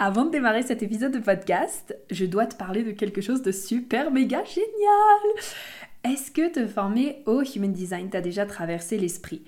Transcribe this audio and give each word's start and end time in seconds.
Avant 0.00 0.24
de 0.24 0.30
démarrer 0.30 0.62
cet 0.62 0.84
épisode 0.84 1.10
de 1.10 1.18
podcast, 1.18 1.96
je 2.12 2.24
dois 2.24 2.46
te 2.46 2.54
parler 2.54 2.84
de 2.84 2.92
quelque 2.92 3.20
chose 3.20 3.42
de 3.42 3.50
super 3.50 4.12
méga 4.12 4.44
génial. 4.44 5.44
Est-ce 6.04 6.30
que 6.30 6.52
te 6.52 6.68
former 6.68 7.24
au 7.26 7.42
Human 7.42 7.72
Design 7.72 8.08
t'a 8.08 8.20
déjà 8.20 8.46
traversé 8.46 8.96
l'esprit? 8.96 9.42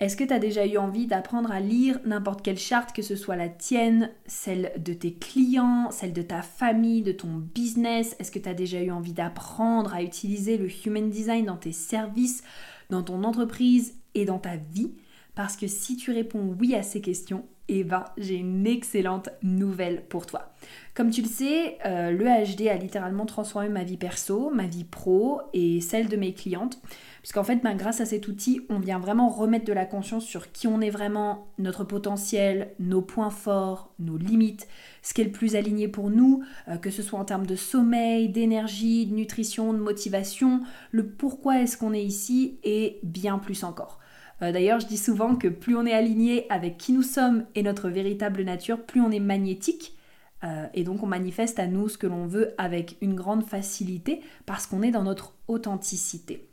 Est-ce 0.00 0.16
que 0.16 0.24
tu 0.24 0.34
as 0.34 0.38
déjà 0.38 0.66
eu 0.66 0.76
envie 0.76 1.06
d'apprendre 1.06 1.50
à 1.50 1.60
lire 1.60 2.00
n'importe 2.04 2.42
quelle 2.42 2.58
charte, 2.58 2.94
que 2.94 3.00
ce 3.00 3.16
soit 3.16 3.36
la 3.36 3.48
tienne, 3.48 4.10
celle 4.26 4.72
de 4.76 4.92
tes 4.92 5.14
clients, 5.14 5.90
celle 5.90 6.12
de 6.12 6.20
ta 6.20 6.42
famille, 6.42 7.00
de 7.00 7.12
ton 7.12 7.38
business? 7.54 8.14
Est-ce 8.18 8.30
que 8.30 8.38
tu 8.38 8.48
as 8.50 8.54
déjà 8.54 8.82
eu 8.82 8.90
envie 8.90 9.14
d'apprendre 9.14 9.94
à 9.94 10.02
utiliser 10.02 10.58
le 10.58 10.68
Human 10.84 11.08
Design 11.08 11.46
dans 11.46 11.56
tes 11.56 11.72
services, 11.72 12.42
dans 12.90 13.02
ton 13.02 13.24
entreprise 13.24 13.94
et 14.14 14.26
dans 14.26 14.38
ta 14.38 14.56
vie? 14.56 14.92
Parce 15.34 15.56
que 15.56 15.66
si 15.66 15.96
tu 15.96 16.12
réponds 16.12 16.54
oui 16.58 16.74
à 16.74 16.82
ces 16.82 17.00
questions, 17.00 17.44
eh 17.68 17.82
ben, 17.82 18.04
j'ai 18.18 18.34
une 18.34 18.66
excellente 18.66 19.30
nouvelle 19.42 20.02
pour 20.06 20.26
toi. 20.26 20.52
Comme 20.94 21.10
tu 21.10 21.22
le 21.22 21.28
sais, 21.28 21.78
euh, 21.86 22.10
le 22.10 22.24
HD 22.24 22.68
a 22.68 22.76
littéralement 22.76 23.24
transformé 23.24 23.68
ma 23.68 23.84
vie 23.84 23.96
perso, 23.96 24.50
ma 24.50 24.66
vie 24.66 24.84
pro 24.84 25.40
et 25.54 25.80
celle 25.80 26.08
de 26.08 26.16
mes 26.16 26.34
clientes. 26.34 26.78
Puisqu'en 27.22 27.42
fait, 27.42 27.56
ben, 27.56 27.74
grâce 27.74 28.02
à 28.02 28.04
cet 28.04 28.28
outil, 28.28 28.60
on 28.68 28.78
vient 28.78 28.98
vraiment 28.98 29.30
remettre 29.30 29.64
de 29.64 29.72
la 29.72 29.86
conscience 29.86 30.26
sur 30.26 30.52
qui 30.52 30.66
on 30.66 30.82
est 30.82 30.90
vraiment, 30.90 31.48
notre 31.58 31.84
potentiel, 31.84 32.74
nos 32.78 33.00
points 33.00 33.30
forts, 33.30 33.94
nos 33.98 34.18
limites, 34.18 34.68
ce 35.00 35.14
qui 35.14 35.22
est 35.22 35.24
le 35.24 35.32
plus 35.32 35.56
aligné 35.56 35.88
pour 35.88 36.10
nous, 36.10 36.44
euh, 36.68 36.76
que 36.76 36.90
ce 36.90 37.02
soit 37.02 37.18
en 37.18 37.24
termes 37.24 37.46
de 37.46 37.56
sommeil, 37.56 38.28
d'énergie, 38.28 39.06
de 39.06 39.14
nutrition, 39.14 39.72
de 39.72 39.78
motivation, 39.78 40.60
le 40.90 41.06
pourquoi 41.06 41.62
est-ce 41.62 41.78
qu'on 41.78 41.94
est 41.94 42.04
ici 42.04 42.58
et 42.62 43.00
bien 43.02 43.38
plus 43.38 43.64
encore. 43.64 44.00
Euh, 44.44 44.52
d'ailleurs, 44.52 44.80
je 44.80 44.86
dis 44.86 44.98
souvent 44.98 45.36
que 45.36 45.48
plus 45.48 45.76
on 45.76 45.86
est 45.86 45.92
aligné 45.92 46.46
avec 46.50 46.76
qui 46.76 46.92
nous 46.92 47.02
sommes 47.02 47.44
et 47.54 47.62
notre 47.62 47.88
véritable 47.88 48.42
nature, 48.42 48.82
plus 48.82 49.00
on 49.00 49.10
est 49.10 49.20
magnétique. 49.20 49.96
Euh, 50.42 50.66
et 50.74 50.84
donc 50.84 51.02
on 51.02 51.06
manifeste 51.06 51.58
à 51.58 51.66
nous 51.66 51.88
ce 51.88 51.96
que 51.96 52.06
l'on 52.06 52.26
veut 52.26 52.52
avec 52.58 52.96
une 53.00 53.14
grande 53.14 53.44
facilité 53.44 54.20
parce 54.44 54.66
qu'on 54.66 54.82
est 54.82 54.90
dans 54.90 55.04
notre 55.04 55.34
authenticité. 55.48 56.46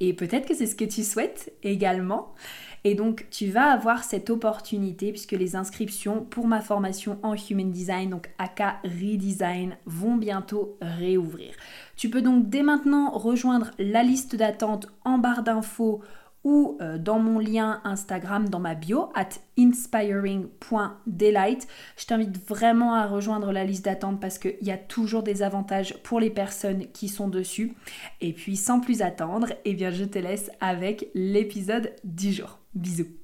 Et 0.00 0.12
peut-être 0.12 0.48
que 0.48 0.54
c'est 0.54 0.66
ce 0.66 0.74
que 0.74 0.84
tu 0.84 1.04
souhaites 1.04 1.52
également. 1.62 2.34
Et 2.82 2.96
donc 2.96 3.26
tu 3.30 3.46
vas 3.46 3.70
avoir 3.70 4.02
cette 4.02 4.30
opportunité 4.30 5.12
puisque 5.12 5.32
les 5.32 5.54
inscriptions 5.54 6.22
pour 6.24 6.48
ma 6.48 6.60
formation 6.60 7.18
en 7.22 7.34
Human 7.34 7.70
Design, 7.70 8.10
donc 8.10 8.30
AK 8.38 8.62
Redesign, 8.82 9.76
vont 9.86 10.16
bientôt 10.16 10.76
réouvrir. 10.80 11.54
Tu 11.96 12.10
peux 12.10 12.20
donc 12.20 12.50
dès 12.50 12.62
maintenant 12.62 13.10
rejoindre 13.12 13.70
la 13.78 14.02
liste 14.02 14.34
d'attente 14.34 14.88
en 15.04 15.18
barre 15.18 15.44
d'infos 15.44 16.02
ou 16.44 16.78
euh, 16.80 16.98
dans 16.98 17.18
mon 17.18 17.38
lien 17.38 17.80
Instagram 17.84 18.48
dans 18.48 18.60
ma 18.60 18.74
bio, 18.74 19.10
at 19.14 19.28
inspiring.delight. 19.58 21.68
Je 21.96 22.06
t'invite 22.06 22.48
vraiment 22.48 22.94
à 22.94 23.06
rejoindre 23.06 23.52
la 23.52 23.64
liste 23.64 23.84
d'attente 23.86 24.20
parce 24.20 24.38
qu'il 24.38 24.56
y 24.62 24.70
a 24.70 24.78
toujours 24.78 25.22
des 25.22 25.42
avantages 25.42 25.96
pour 26.02 26.20
les 26.20 26.30
personnes 26.30 26.86
qui 26.92 27.08
sont 27.08 27.28
dessus. 27.28 27.74
Et 28.20 28.32
puis 28.32 28.56
sans 28.56 28.80
plus 28.80 29.02
attendre, 29.02 29.48
eh 29.64 29.74
bien 29.74 29.90
je 29.90 30.04
te 30.04 30.18
laisse 30.18 30.50
avec 30.60 31.08
l'épisode 31.14 31.92
du 32.04 32.32
jour. 32.32 32.58
Bisous 32.74 33.23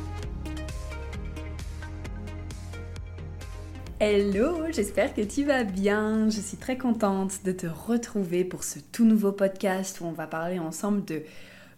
Hello, 4.03 4.63
j'espère 4.71 5.13
que 5.13 5.21
tu 5.21 5.43
vas 5.43 5.63
bien. 5.63 6.27
Je 6.27 6.39
suis 6.39 6.57
très 6.57 6.75
contente 6.75 7.43
de 7.45 7.51
te 7.51 7.67
retrouver 7.67 8.43
pour 8.43 8.63
ce 8.63 8.79
tout 8.79 9.05
nouveau 9.05 9.31
podcast 9.31 10.01
où 10.01 10.05
on 10.05 10.11
va 10.11 10.25
parler 10.25 10.57
ensemble 10.57 11.05
de 11.05 11.21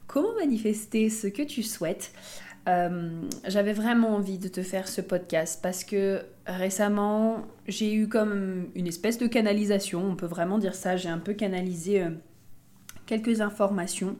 comment 0.08 0.34
manifester 0.36 1.10
ce 1.10 1.28
que 1.28 1.42
tu 1.42 1.64
souhaites. 1.64 2.14
Euh, 2.70 3.22
j'avais 3.46 3.74
vraiment 3.74 4.16
envie 4.16 4.38
de 4.38 4.48
te 4.48 4.64
faire 4.64 4.88
ce 4.88 5.02
podcast 5.02 5.60
parce 5.62 5.84
que 5.84 6.22
récemment 6.48 7.46
j'ai 7.68 7.94
eu 7.94 8.08
comme 8.08 8.70
une 8.74 8.88
espèce 8.88 9.18
de 9.18 9.28
canalisation, 9.28 10.02
on 10.06 10.16
peut 10.16 10.26
vraiment 10.26 10.60
dire 10.60 10.76
ça, 10.76 10.96
j'ai 10.96 11.10
un 11.10 11.20
peu 11.20 11.34
canalisé 11.34 12.04
euh, 12.04 12.10
quelques 13.06 13.42
informations 13.42 14.16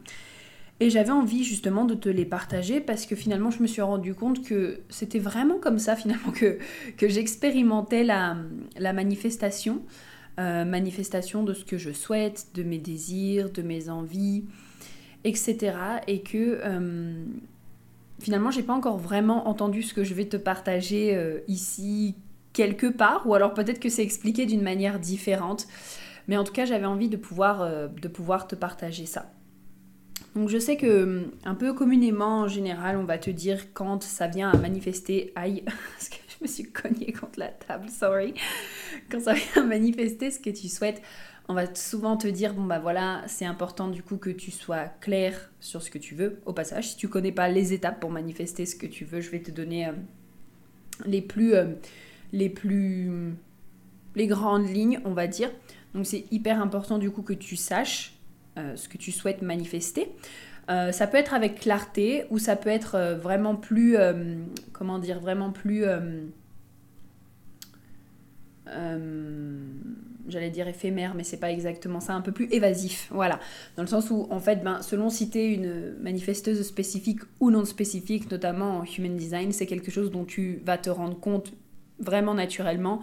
et 0.80 0.90
j'avais 0.90 1.12
envie 1.12 1.44
justement 1.44 1.84
de 1.84 1.94
te 1.94 2.08
les 2.08 2.24
partager 2.24 2.80
parce 2.80 3.06
que 3.06 3.14
finalement 3.14 3.50
je 3.50 3.62
me 3.62 3.66
suis 3.66 3.82
rendu 3.82 4.14
compte 4.14 4.44
que 4.44 4.80
c'était 4.88 5.20
vraiment 5.20 5.58
comme 5.58 5.78
ça 5.78 5.94
finalement 5.94 6.32
que, 6.32 6.58
j'expérimentais 7.00 8.02
la, 8.02 8.36
manifestation. 8.92 9.82
Euh, 10.40 10.64
manifestation 10.64 11.44
de 11.44 11.54
ce 11.54 11.64
que 11.64 11.78
je 11.78 11.92
souhaite, 11.92 12.48
de 12.54 12.64
mes 12.64 12.78
désirs, 12.78 13.50
de 13.50 13.62
mes 13.62 13.88
envies, 13.88 14.44
etc. 15.22 15.76
Et 16.08 16.22
que 16.22 16.58
euh, 16.64 17.24
finalement 18.18 18.50
j'ai 18.50 18.64
pas 18.64 18.72
encore 18.72 18.98
vraiment 18.98 19.46
entendu 19.46 19.82
ce 19.82 19.94
que 19.94 20.02
je 20.02 20.12
vais 20.12 20.24
te 20.24 20.36
partager 20.36 21.14
euh, 21.14 21.38
ici 21.46 22.16
quelque 22.52 22.88
part, 22.88 23.28
ou 23.28 23.34
alors 23.34 23.54
peut-être 23.54 23.78
que 23.78 23.88
c'est 23.88 24.02
expliqué 24.02 24.44
d'une 24.44 24.62
manière 24.62 24.98
différente. 24.98 25.68
Mais 26.26 26.36
en 26.36 26.42
tout 26.42 26.52
cas 26.52 26.64
j'avais 26.64 26.86
envie 26.86 27.08
de 27.08 27.16
pouvoir, 27.16 27.88
de 27.88 28.08
pouvoir 28.08 28.48
te 28.48 28.56
partager 28.56 29.06
ça. 29.06 29.30
Donc 30.34 30.48
je 30.48 30.58
sais 30.58 30.76
que 30.76 31.04
hum, 31.04 31.30
un 31.44 31.54
peu 31.54 31.72
communément 31.72 32.40
en 32.40 32.48
général, 32.48 32.96
on 32.96 33.04
va 33.04 33.18
te 33.18 33.30
dire 33.30 33.72
quand 33.72 34.02
ça 34.02 34.26
vient 34.26 34.50
à 34.50 34.56
manifester, 34.56 35.32
aïe, 35.36 35.62
parce 35.92 36.08
que 36.08 36.16
je 36.28 36.42
me 36.42 36.48
suis 36.48 36.64
cognée 36.64 37.12
contre 37.12 37.38
la 37.38 37.48
table, 37.48 37.88
sorry. 37.88 38.34
Quand 39.10 39.20
ça 39.20 39.34
vient 39.34 39.62
à 39.62 39.66
manifester 39.66 40.30
ce 40.30 40.40
que 40.40 40.50
tu 40.50 40.68
souhaites, 40.68 41.02
on 41.48 41.54
va 41.54 41.72
souvent 41.74 42.16
te 42.16 42.26
dire 42.26 42.54
bon 42.54 42.64
bah 42.64 42.78
voilà, 42.78 43.22
c'est 43.26 43.44
important 43.44 43.88
du 43.88 44.02
coup 44.02 44.16
que 44.16 44.30
tu 44.30 44.50
sois 44.50 44.86
clair 45.00 45.52
sur 45.60 45.82
ce 45.82 45.90
que 45.90 45.98
tu 45.98 46.14
veux. 46.14 46.40
Au 46.46 46.52
passage, 46.52 46.90
si 46.90 46.96
tu 46.96 47.08
connais 47.08 47.32
pas 47.32 47.48
les 47.48 47.72
étapes 47.72 48.00
pour 48.00 48.10
manifester 48.10 48.66
ce 48.66 48.74
que 48.74 48.86
tu 48.86 49.04
veux, 49.04 49.20
je 49.20 49.30
vais 49.30 49.40
te 49.40 49.50
donner 49.50 49.88
hum, 49.88 49.96
les 51.06 51.22
plus 51.22 51.56
hum, 51.56 51.76
les 52.32 52.48
plus 52.48 53.34
les 54.16 54.26
grandes 54.26 54.68
lignes, 54.68 55.00
on 55.04 55.12
va 55.12 55.28
dire. 55.28 55.50
Donc 55.94 56.06
c'est 56.06 56.24
hyper 56.32 56.60
important 56.60 56.98
du 56.98 57.10
coup 57.10 57.22
que 57.22 57.32
tu 57.32 57.54
saches 57.54 58.13
euh, 58.56 58.76
ce 58.76 58.88
que 58.88 58.98
tu 58.98 59.10
souhaites 59.10 59.42
manifester. 59.42 60.12
Euh, 60.70 60.92
ça 60.92 61.06
peut 61.06 61.16
être 61.16 61.34
avec 61.34 61.60
clarté 61.60 62.24
ou 62.30 62.38
ça 62.38 62.54
peut 62.54 62.70
être 62.70 62.94
euh, 62.94 63.16
vraiment 63.16 63.56
plus, 63.56 63.96
comment 64.72 64.98
dire, 64.98 65.20
vraiment 65.20 65.50
plus, 65.50 65.84
j'allais 70.28 70.50
dire 70.50 70.68
éphémère, 70.68 71.14
mais 71.14 71.24
c'est 71.24 71.38
pas 71.38 71.50
exactement 71.50 72.00
ça, 72.00 72.14
un 72.14 72.20
peu 72.20 72.32
plus 72.32 72.46
évasif, 72.50 73.08
voilà. 73.10 73.40
Dans 73.76 73.82
le 73.82 73.88
sens 73.88 74.10
où, 74.10 74.26
en 74.30 74.40
fait, 74.40 74.62
ben, 74.62 74.80
selon 74.82 75.10
si 75.10 75.28
tu 75.28 75.38
es 75.38 75.52
une 75.52 75.96
manifesteuse 76.00 76.62
spécifique 76.62 77.20
ou 77.40 77.50
non 77.50 77.64
spécifique, 77.64 78.30
notamment 78.30 78.78
en 78.78 78.84
human 78.84 79.16
design, 79.16 79.52
c'est 79.52 79.66
quelque 79.66 79.90
chose 79.90 80.10
dont 80.10 80.24
tu 80.24 80.62
vas 80.64 80.78
te 80.78 80.90
rendre 80.90 81.18
compte 81.18 81.52
vraiment 81.98 82.34
naturellement. 82.34 83.00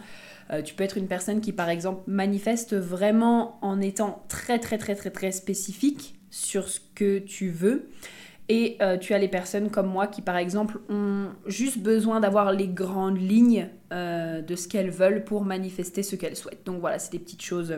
Euh, 0.52 0.62
tu 0.62 0.74
peux 0.74 0.84
être 0.84 0.98
une 0.98 1.08
personne 1.08 1.42
qui, 1.42 1.54
par 1.54 1.70
exemple, 1.70 2.02
manifeste 2.08 2.76
vraiment 2.76 3.58
en 3.62 3.80
étant 3.80 4.24
très, 4.28 4.60
très, 4.60 4.78
très, 4.78 4.96
très, 4.96 5.10
très 5.10 5.32
spécifique 5.32 6.16
sur 6.30 6.68
ce 6.68 6.80
que 6.96 7.20
tu 7.20 7.50
veux. 7.50 7.90
Et 8.50 8.78
euh, 8.82 8.98
tu 8.98 9.14
as 9.14 9.18
les 9.18 9.30
personnes 9.30 9.70
comme 9.70 9.88
moi 9.88 10.08
qui, 10.08 10.22
par 10.22 10.36
exemple, 10.36 10.80
ont 10.90 11.30
juste 11.46 11.80
besoin 11.80 12.20
d'avoir 12.20 12.52
les 12.52 12.68
grandes 12.68 13.22
lignes 13.22 13.70
euh, 13.94 14.42
de 14.42 14.56
ce 14.56 14.68
qu'elles 14.68 14.90
veulent 14.90 15.24
pour 15.24 15.46
manifester 15.46 16.04
ce 16.04 16.18
qu'elles 16.18 16.36
souhaitent. 16.36 16.66
Donc 16.66 16.82
voilà, 16.82 17.00
c'est 17.00 17.14
des 17.14 17.20
petites 17.20 17.44
choses 17.44 17.78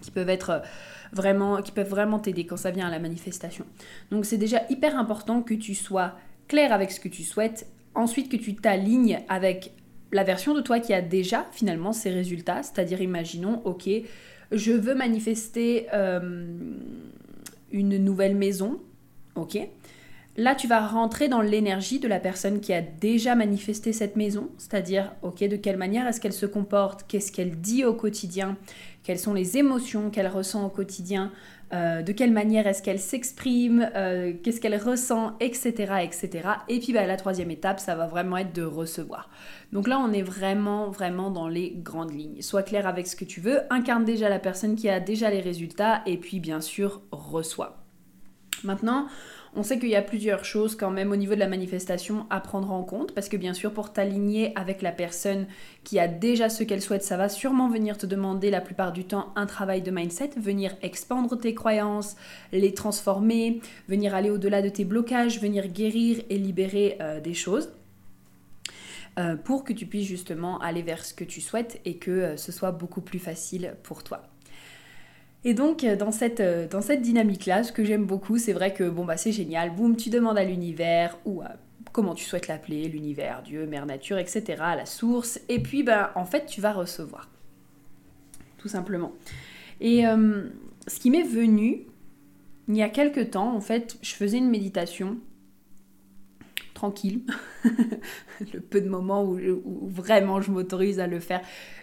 qui 0.00 0.10
peuvent 0.10 0.30
être 0.30 0.62
vraiment, 1.12 1.62
qui 1.62 1.70
peuvent 1.70 1.88
vraiment 1.88 2.18
t'aider 2.18 2.44
quand 2.44 2.56
ça 2.56 2.72
vient 2.72 2.88
à 2.88 2.90
la 2.90 2.98
manifestation. 2.98 3.64
Donc 4.10 4.24
c'est 4.24 4.36
déjà 4.36 4.62
hyper 4.68 4.98
important 4.98 5.42
que 5.42 5.54
tu 5.54 5.74
sois 5.74 6.14
clair 6.48 6.72
avec 6.72 6.90
ce 6.90 6.98
que 6.98 7.08
tu 7.08 7.22
souhaites. 7.22 7.68
Ensuite, 7.94 8.30
que 8.30 8.36
tu 8.36 8.54
t'alignes 8.54 9.20
avec 9.28 9.72
la 10.12 10.24
version 10.24 10.54
de 10.54 10.60
toi 10.60 10.80
qui 10.80 10.92
a 10.94 11.02
déjà 11.02 11.46
finalement 11.52 11.92
ces 11.92 12.10
résultats, 12.10 12.62
c'est-à-dire 12.62 13.00
imaginons, 13.00 13.60
ok, 13.64 13.88
je 14.52 14.72
veux 14.72 14.94
manifester 14.94 15.86
euh, 15.92 16.56
une 17.70 17.98
nouvelle 17.98 18.34
maison, 18.34 18.80
ok. 19.34 19.58
Là, 20.38 20.54
tu 20.54 20.68
vas 20.68 20.86
rentrer 20.86 21.26
dans 21.26 21.40
l'énergie 21.40 21.98
de 21.98 22.06
la 22.06 22.20
personne 22.20 22.60
qui 22.60 22.72
a 22.72 22.80
déjà 22.80 23.34
manifesté 23.34 23.92
cette 23.92 24.14
maison, 24.14 24.50
c'est-à-dire, 24.56 25.12
ok, 25.22 25.40
de 25.40 25.56
quelle 25.56 25.76
manière 25.76 26.06
est-ce 26.06 26.20
qu'elle 26.20 26.32
se 26.32 26.46
comporte, 26.46 27.04
qu'est-ce 27.08 27.32
qu'elle 27.32 27.60
dit 27.60 27.84
au 27.84 27.92
quotidien, 27.92 28.56
quelles 29.02 29.18
sont 29.18 29.34
les 29.34 29.58
émotions 29.58 30.10
qu'elle 30.10 30.28
ressent 30.28 30.64
au 30.64 30.68
quotidien, 30.68 31.32
euh, 31.72 32.02
de 32.02 32.12
quelle 32.12 32.30
manière 32.30 32.68
est-ce 32.68 32.84
qu'elle 32.84 33.00
s'exprime, 33.00 33.90
euh, 33.96 34.32
qu'est-ce 34.40 34.60
qu'elle 34.60 34.80
ressent, 34.80 35.32
etc., 35.40 36.04
etc. 36.04 36.48
Et 36.68 36.78
puis 36.78 36.92
bah, 36.92 37.04
la 37.04 37.16
troisième 37.16 37.50
étape, 37.50 37.80
ça 37.80 37.96
va 37.96 38.06
vraiment 38.06 38.36
être 38.36 38.54
de 38.54 38.62
recevoir. 38.62 39.30
Donc 39.72 39.88
là, 39.88 39.98
on 39.98 40.12
est 40.12 40.22
vraiment, 40.22 40.88
vraiment 40.88 41.32
dans 41.32 41.48
les 41.48 41.72
grandes 41.74 42.14
lignes. 42.14 42.42
Sois 42.42 42.62
clair 42.62 42.86
avec 42.86 43.08
ce 43.08 43.16
que 43.16 43.24
tu 43.24 43.40
veux, 43.40 43.62
incarne 43.70 44.04
déjà 44.04 44.28
la 44.28 44.38
personne 44.38 44.76
qui 44.76 44.88
a 44.88 45.00
déjà 45.00 45.30
les 45.30 45.40
résultats, 45.40 46.02
et 46.06 46.16
puis 46.16 46.38
bien 46.38 46.60
sûr, 46.60 47.02
reçois. 47.10 47.87
Maintenant, 48.64 49.06
on 49.54 49.62
sait 49.62 49.78
qu'il 49.78 49.88
y 49.88 49.96
a 49.96 50.02
plusieurs 50.02 50.44
choses 50.44 50.76
quand 50.76 50.90
même 50.90 51.10
au 51.10 51.16
niveau 51.16 51.34
de 51.34 51.40
la 51.40 51.48
manifestation 51.48 52.26
à 52.30 52.40
prendre 52.40 52.70
en 52.70 52.82
compte 52.82 53.12
parce 53.12 53.28
que 53.28 53.36
bien 53.36 53.54
sûr 53.54 53.72
pour 53.72 53.92
t'aligner 53.92 54.52
avec 54.56 54.82
la 54.82 54.92
personne 54.92 55.46
qui 55.84 55.98
a 55.98 56.06
déjà 56.06 56.48
ce 56.48 56.64
qu'elle 56.64 56.82
souhaite, 56.82 57.02
ça 57.02 57.16
va 57.16 57.28
sûrement 57.28 57.68
venir 57.68 57.96
te 57.96 58.06
demander 58.06 58.50
la 58.50 58.60
plupart 58.60 58.92
du 58.92 59.04
temps 59.04 59.32
un 59.36 59.46
travail 59.46 59.82
de 59.82 59.90
mindset, 59.90 60.30
venir 60.36 60.76
expandre 60.82 61.38
tes 61.38 61.54
croyances, 61.54 62.16
les 62.52 62.74
transformer, 62.74 63.60
venir 63.88 64.14
aller 64.14 64.30
au-delà 64.30 64.62
de 64.62 64.68
tes 64.68 64.84
blocages, 64.84 65.40
venir 65.40 65.68
guérir 65.68 66.22
et 66.30 66.38
libérer 66.38 66.98
euh, 67.00 67.20
des 67.20 67.34
choses 67.34 67.70
euh, 69.18 69.36
pour 69.36 69.64
que 69.64 69.72
tu 69.72 69.86
puisses 69.86 70.06
justement 70.06 70.60
aller 70.60 70.82
vers 70.82 71.04
ce 71.04 71.14
que 71.14 71.24
tu 71.24 71.40
souhaites 71.40 71.80
et 71.84 71.96
que 71.96 72.10
euh, 72.10 72.36
ce 72.36 72.52
soit 72.52 72.72
beaucoup 72.72 73.00
plus 73.00 73.18
facile 73.18 73.74
pour 73.82 74.04
toi. 74.04 74.22
Et 75.44 75.54
donc, 75.54 75.84
euh, 75.84 75.96
dans 75.96 76.10
cette, 76.10 76.40
euh, 76.40 76.66
dans 76.66 76.82
cette 76.82 77.02
dynamique-là, 77.02 77.62
ce 77.62 77.72
que 77.72 77.84
j'aime 77.84 78.04
beaucoup, 78.04 78.38
c'est 78.38 78.52
vrai 78.52 78.74
que 78.74 78.88
bon, 78.88 79.04
bah, 79.04 79.16
c'est 79.16 79.32
génial, 79.32 79.74
boum, 79.74 79.96
tu 79.96 80.10
demandes 80.10 80.38
à 80.38 80.44
l'univers 80.44 81.16
ou 81.24 81.42
à 81.42 81.52
comment 81.92 82.14
tu 82.14 82.24
souhaites 82.24 82.48
l'appeler, 82.48 82.88
l'univers, 82.88 83.42
Dieu, 83.42 83.66
Mère 83.66 83.86
Nature, 83.86 84.18
etc., 84.18 84.56
à 84.60 84.76
la 84.76 84.86
source, 84.86 85.40
et 85.48 85.60
puis, 85.60 85.82
bah, 85.82 86.12
en 86.16 86.24
fait, 86.24 86.46
tu 86.46 86.60
vas 86.60 86.72
recevoir. 86.72 87.28
Tout 88.58 88.68
simplement. 88.68 89.12
Et 89.80 90.06
euh, 90.06 90.48
ce 90.86 90.98
qui 90.98 91.10
m'est 91.10 91.22
venu, 91.22 91.86
il 92.68 92.76
y 92.76 92.82
a 92.82 92.88
quelques 92.88 93.30
temps, 93.30 93.54
en 93.54 93.60
fait, 93.60 93.96
je 94.02 94.14
faisais 94.14 94.38
une 94.38 94.50
méditation 94.50 95.18
tranquille, 96.78 97.22
le 98.40 98.60
peu 98.60 98.80
de 98.80 98.88
moments 98.88 99.24
où, 99.24 99.36
vraiment 99.88 100.40
je 100.40 100.52
m'autorise 100.52 101.00
à 101.00 101.08
le 101.08 101.18
faire. 101.18 101.40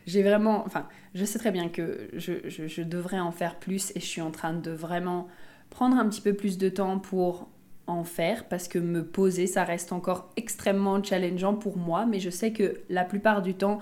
J'ai 0.08 0.24
vraiment, 0.24 0.64
enfin, 0.66 0.88
je 1.14 1.26
sais 1.26 1.38
très 1.38 1.52
bien 1.52 1.68
que 1.68 2.08
je, 2.14 2.82
devrais 2.82 3.20
en 3.20 3.32
faire 3.32 3.60
plus 3.60 3.92
et 3.96 4.00
je 4.00 4.06
suis 4.06 4.22
en 4.22 4.32
train 4.32 4.54
de 4.54 4.72
vraiment 4.72 5.28
prendre 5.70 5.98
un 5.98 6.08
petit 6.08 6.22
peu 6.22 6.34
plus 6.34 6.58
de 6.58 6.70
temps 6.70 7.00
pour 7.00 7.50
en 7.88 8.06
faire 8.06 8.48
parce 8.48 8.70
que 8.70 8.80
me 8.80 9.04
poser, 9.04 9.48
ça 9.48 9.66
reste 9.66 9.92
encore 9.92 10.32
extrêmement 10.38 11.04
challengeant 11.04 11.56
pour 11.56 11.78
moi, 11.78 12.06
mais 12.06 12.22
je 12.22 12.30
sais 12.30 12.54
que 12.54 12.80
la 12.90 13.04
plupart 13.04 13.42
du 13.42 13.54
temps, 13.54 13.80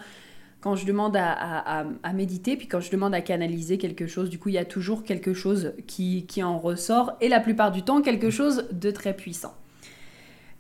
quand 0.61 0.75
je 0.75 0.87
demande 0.87 1.15
à, 1.15 1.85
méditer, 2.15 2.57
puis 2.57 2.67
quand 2.67 2.79
je 2.79 2.89
demande 2.89 3.13
à 3.13 3.21
canaliser 3.21 3.77
quelque 3.77 4.07
chose, 4.07 4.31
du 4.31 4.39
coup, 4.39 4.49
il 4.49 4.55
y 4.55 4.57
a 4.57 4.65
toujours 4.65 5.03
quelque 5.03 5.35
chose 5.35 5.73
qui, 5.85 6.25
qui 6.25 6.41
en 6.41 6.57
ressort, 6.57 7.13
et 7.21 7.29
la 7.29 7.39
plupart 7.39 7.71
du 7.71 7.83
temps, 7.83 8.01
quelque 8.01 8.31
chose 8.31 8.67
de 8.71 8.89
très 8.89 9.13
puissant. 9.15 9.53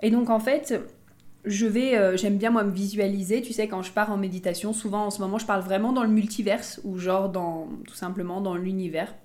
Et 0.03 0.11
donc 0.11 0.29
en 0.29 0.39
fait, 0.39 0.79
je 1.45 1.65
vais, 1.65 1.97
euh, 1.97 2.17
j'aime 2.17 2.37
bien 2.37 2.51
moi 2.51 2.63
me 2.65 2.71
visualiser, 2.71 3.41
tu 3.41 3.53
sais, 3.53 3.69
quand 3.69 3.81
je 3.81 3.91
pars 3.91 4.11
en 4.11 4.17
méditation, 4.17 4.73
souvent 4.73 5.05
en 5.05 5.09
ce 5.09 5.19
moment 5.21 5.37
je 5.39 5.45
parle 5.45 5.61
vraiment 5.61 5.93
dans 5.93 6.03
le 6.03 6.09
multiverse 6.09 6.81
ou 6.83 6.99
genre 6.99 7.29
dans, 7.29 7.69
tout 7.87 7.95
simplement 7.95 8.41
dans 8.41 8.55
l'univers. 8.55 9.15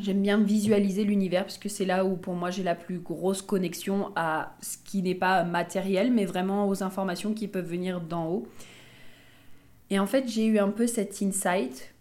J'aime 0.00 0.22
bien 0.22 0.38
visualiser 0.38 1.04
l'univers 1.04 1.42
parce 1.42 1.58
que 1.58 1.68
c'est 1.68 1.84
là 1.84 2.04
où 2.04 2.16
pour 2.16 2.34
moi 2.34 2.50
j'ai 2.50 2.62
la 2.62 2.76
plus 2.76 3.00
grosse 3.00 3.42
connexion 3.42 4.10
à 4.16 4.56
ce 4.62 4.78
qui 4.82 5.02
n'est 5.02 5.16
pas 5.16 5.44
matériel 5.44 6.12
mais 6.12 6.24
vraiment 6.24 6.66
aux 6.68 6.82
informations 6.82 7.34
qui 7.34 7.46
peuvent 7.46 7.68
venir 7.68 8.00
d'en 8.00 8.28
haut. 8.28 8.48
Et 9.90 9.98
en 9.98 10.06
fait 10.06 10.28
j'ai 10.28 10.46
eu 10.46 10.58
un 10.58 10.70
peu 10.70 10.86
cet 10.86 11.20
insight 11.20 11.91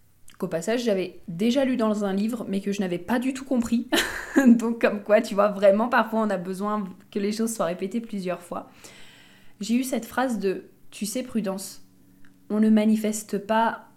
qu'au 0.42 0.48
passage 0.48 0.84
j'avais 0.84 1.20
déjà 1.28 1.66
lu 1.66 1.78
dans 1.78 2.04
un 2.04 2.14
livre 2.14 2.48
mais 2.50 2.62
que 2.62 2.72
je 2.72 2.82
n'avais 2.82 2.98
pas 2.98 3.20
du 3.20 3.32
tout 3.36 3.46
compris. 3.46 3.88
Donc 4.48 4.82
comme 4.82 5.04
quoi, 5.04 5.22
tu 5.22 5.36
vois, 5.36 5.50
vraiment 5.50 5.88
parfois 5.88 6.22
on 6.22 6.30
a 6.32 6.38
besoin 6.38 6.84
que 7.12 7.20
les 7.20 7.32
choses 7.32 7.54
soient 7.54 7.68
répétées 7.68 8.02
plusieurs 8.02 8.42
fois. 8.42 8.72
J'ai 9.60 9.76
eu 9.76 9.84
cette 9.84 10.06
phrase 10.06 10.40
de, 10.40 10.64
tu 10.90 11.06
sais, 11.06 11.22
prudence, 11.22 11.86
on 12.50 12.60
ne 12.60 12.72
manifeste 12.72 13.38
pas 13.38 13.90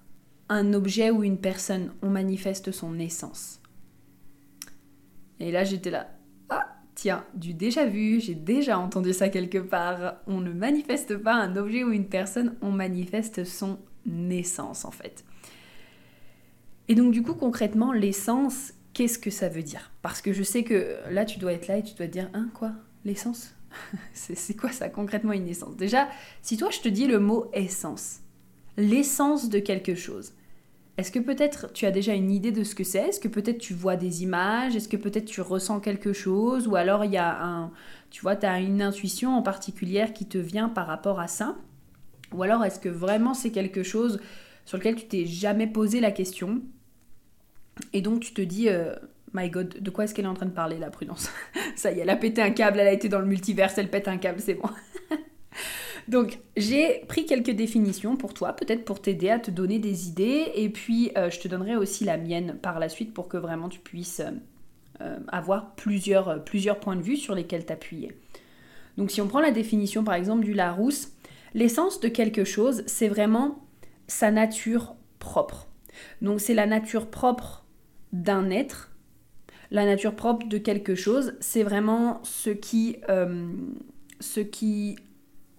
un 0.50 0.74
objet 0.74 1.10
ou 1.10 1.24
une 1.24 1.38
personne, 1.38 1.92
on 2.02 2.10
manifeste 2.10 2.72
son 2.72 2.98
essence. 2.98 3.62
Et 5.40 5.50
là 5.50 5.64
j'étais 5.64 5.90
là, 5.90 6.10
ah 6.50 6.66
tiens, 6.94 7.24
du 7.32 7.54
déjà 7.54 7.86
vu, 7.86 8.20
j'ai 8.20 8.34
déjà 8.34 8.78
entendu 8.78 9.14
ça 9.14 9.30
quelque 9.30 9.58
part. 9.58 10.16
On 10.26 10.42
ne 10.42 10.52
manifeste 10.52 11.16
pas 11.16 11.32
un 11.36 11.56
objet 11.56 11.84
ou 11.84 11.92
une 11.92 12.06
personne, 12.06 12.54
on 12.60 12.70
manifeste 12.70 13.44
son 13.44 13.78
essence 14.30 14.84
en 14.84 14.90
fait. 14.90 15.24
Et 16.88 16.94
donc 16.94 17.12
du 17.12 17.22
coup 17.22 17.34
concrètement 17.34 17.92
l'essence, 17.92 18.72
qu'est-ce 18.92 19.18
que 19.18 19.30
ça 19.30 19.48
veut 19.48 19.62
dire? 19.62 19.92
Parce 20.02 20.20
que 20.20 20.32
je 20.32 20.42
sais 20.42 20.64
que 20.64 20.96
là 21.10 21.24
tu 21.24 21.38
dois 21.38 21.52
être 21.52 21.66
là 21.68 21.78
et 21.78 21.82
tu 21.82 21.94
dois 21.94 22.06
te 22.06 22.12
dire 22.12 22.30
hein 22.34 22.48
quoi? 22.54 22.72
L'essence? 23.04 23.54
C'est 24.12 24.56
quoi 24.56 24.70
ça 24.70 24.88
concrètement 24.88 25.32
une 25.32 25.48
essence? 25.48 25.76
Déjà, 25.76 26.08
si 26.42 26.56
toi 26.56 26.70
je 26.70 26.80
te 26.80 26.88
dis 26.88 27.06
le 27.06 27.18
mot 27.18 27.50
essence, 27.52 28.20
l'essence 28.76 29.48
de 29.48 29.58
quelque 29.58 29.94
chose, 29.94 30.32
est-ce 30.96 31.10
que 31.10 31.18
peut-être 31.18 31.72
tu 31.72 31.86
as 31.86 31.90
déjà 31.90 32.14
une 32.14 32.30
idée 32.30 32.52
de 32.52 32.62
ce 32.62 32.74
que 32.74 32.84
c'est? 32.84 33.08
Est-ce 33.08 33.18
que 33.18 33.26
peut-être 33.26 33.58
tu 33.58 33.74
vois 33.74 33.96
des 33.96 34.22
images? 34.22 34.76
Est-ce 34.76 34.88
que 34.88 34.96
peut-être 34.96 35.24
tu 35.24 35.40
ressens 35.40 35.80
quelque 35.80 36.12
chose? 36.12 36.68
Ou 36.68 36.76
alors 36.76 37.04
il 37.04 37.10
y 37.10 37.16
a 37.16 37.42
un, 37.44 37.72
tu 38.10 38.22
vois, 38.22 38.36
tu 38.36 38.46
as 38.46 38.60
une 38.60 38.80
intuition 38.80 39.36
en 39.36 39.42
particulier 39.42 40.06
qui 40.14 40.26
te 40.26 40.38
vient 40.38 40.68
par 40.68 40.86
rapport 40.86 41.18
à 41.18 41.26
ça? 41.26 41.56
Ou 42.32 42.42
alors 42.44 42.64
est-ce 42.64 42.78
que 42.78 42.88
vraiment 42.88 43.34
c'est 43.34 43.50
quelque 43.50 43.82
chose 43.82 44.20
sur 44.64 44.78
lequel 44.78 44.94
tu 44.94 45.06
t'es 45.06 45.26
jamais 45.26 45.66
posé 45.66 46.00
la 46.00 46.12
question? 46.12 46.62
Et 47.92 48.00
donc 48.00 48.20
tu 48.20 48.32
te 48.32 48.40
dis, 48.40 48.68
euh, 48.68 48.94
my 49.32 49.50
god, 49.50 49.80
de 49.80 49.90
quoi 49.90 50.04
est-ce 50.04 50.14
qu'elle 50.14 50.24
est 50.24 50.28
en 50.28 50.34
train 50.34 50.46
de 50.46 50.52
parler 50.52 50.78
la 50.78 50.90
prudence? 50.90 51.30
Ça 51.76 51.92
y 51.92 51.98
est, 51.98 52.02
elle 52.02 52.10
a 52.10 52.16
pété 52.16 52.40
un 52.42 52.50
câble, 52.50 52.80
elle 52.80 52.88
a 52.88 52.92
été 52.92 53.08
dans 53.08 53.18
le 53.18 53.26
multiverse, 53.26 53.76
elle 53.78 53.90
pète 53.90 54.08
un 54.08 54.18
câble, 54.18 54.40
c'est 54.40 54.54
bon. 54.54 54.68
donc 56.08 56.38
j'ai 56.56 57.04
pris 57.08 57.26
quelques 57.26 57.50
définitions 57.50 58.16
pour 58.16 58.34
toi, 58.34 58.52
peut-être 58.52 58.84
pour 58.84 59.02
t'aider 59.02 59.30
à 59.30 59.38
te 59.38 59.50
donner 59.50 59.78
des 59.78 60.08
idées, 60.08 60.52
et 60.54 60.68
puis 60.68 61.10
euh, 61.16 61.30
je 61.30 61.40
te 61.40 61.48
donnerai 61.48 61.76
aussi 61.76 62.04
la 62.04 62.16
mienne 62.16 62.58
par 62.62 62.78
la 62.78 62.88
suite 62.88 63.12
pour 63.12 63.28
que 63.28 63.36
vraiment 63.36 63.68
tu 63.68 63.80
puisses 63.80 64.22
euh, 65.00 65.18
avoir 65.28 65.74
plusieurs, 65.74 66.44
plusieurs 66.44 66.78
points 66.78 66.96
de 66.96 67.02
vue 67.02 67.16
sur 67.16 67.34
lesquels 67.34 67.66
t'appuyer. 67.66 68.12
Donc 68.96 69.10
si 69.10 69.20
on 69.20 69.26
prend 69.26 69.40
la 69.40 69.50
définition 69.50 70.04
par 70.04 70.14
exemple 70.14 70.44
du 70.44 70.54
Larousse, 70.54 71.12
l'essence 71.54 72.00
de 72.00 72.08
quelque 72.08 72.44
chose, 72.44 72.84
c'est 72.86 73.08
vraiment 73.08 73.64
sa 74.06 74.30
nature 74.30 74.94
propre. 75.18 75.68
Donc 76.22 76.40
c'est 76.40 76.54
la 76.54 76.66
nature 76.66 77.10
propre 77.10 77.63
d'un 78.14 78.48
être, 78.48 78.92
la 79.70 79.84
nature 79.84 80.14
propre 80.14 80.46
de 80.46 80.56
quelque 80.56 80.94
chose, 80.94 81.34
c'est 81.40 81.64
vraiment 81.64 82.20
ce 82.22 82.50
qui, 82.50 82.96
euh, 83.08 83.52
ce 84.20 84.40
qui 84.40 84.96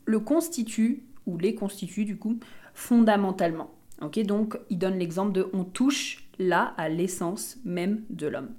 le 0.05 0.19
constitue, 0.19 1.03
ou 1.25 1.37
les 1.37 1.53
constitue 1.53 2.05
du 2.05 2.17
coup, 2.17 2.39
fondamentalement. 2.73 3.71
Ok, 4.01 4.19
donc 4.21 4.57
il 4.69 4.77
donne 4.77 4.97
l'exemple 4.97 5.33
de 5.33 5.49
on 5.53 5.63
touche 5.63 6.27
là 6.39 6.73
à 6.77 6.89
l'essence 6.89 7.57
même 7.65 8.03
de 8.09 8.27
l'homme. 8.27 8.53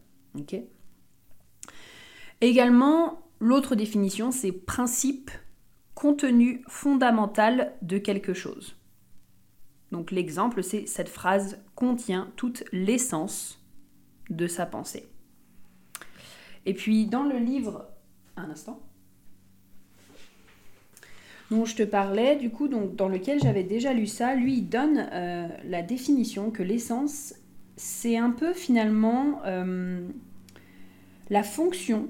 Également, 2.43 3.23
l'autre 3.41 3.75
définition, 3.75 4.31
c'est 4.31 4.53
principe, 4.53 5.31
contenu 5.95 6.62
fondamental 6.69 7.73
de 7.81 7.97
quelque 7.97 8.35
chose. 8.35 8.76
Donc 9.91 10.11
l'exemple, 10.11 10.62
c'est 10.62 10.87
cette 10.87 11.09
phrase 11.09 11.59
contient 11.75 12.31
toute 12.37 12.65
l'essence 12.73 13.66
de 14.30 14.47
sa 14.47 14.66
pensée. 14.66 15.09
Et 16.64 16.75
puis 16.75 17.06
dans 17.06 17.23
le 17.23 17.38
livre, 17.38 17.88
un 18.37 18.50
instant, 18.50 18.80
dont 21.50 21.64
je 21.64 21.76
te 21.76 21.83
parlais, 21.83 22.37
du 22.37 22.50
coup, 22.50 22.68
donc, 22.68 22.97
dans 22.97 23.09
lequel 23.09 23.40
j'avais 23.40 23.62
déjà 23.62 23.92
lu 23.92 24.06
ça, 24.06 24.35
lui, 24.35 24.59
il 24.59 24.68
donne 24.68 25.09
euh, 25.12 25.49
la 25.64 25.83
définition 25.83 26.50
que 26.50 26.62
l'essence, 26.62 27.35
c'est 27.76 28.16
un 28.16 28.30
peu 28.30 28.52
finalement 28.52 29.40
euh, 29.45 30.06
la 31.30 31.42
fonction 31.42 32.09